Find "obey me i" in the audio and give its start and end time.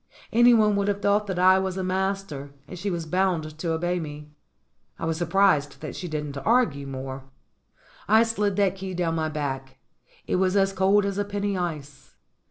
3.71-5.05